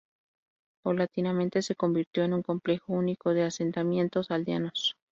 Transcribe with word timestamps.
Paulatinamente 0.83 1.61
se 1.61 1.75
convirtió 1.75 2.23
en 2.23 2.33
un 2.33 2.41
complejo 2.41 2.91
único 2.93 3.35
de 3.35 3.43
asentamientos 3.43 4.31
aldeanos. 4.31 4.95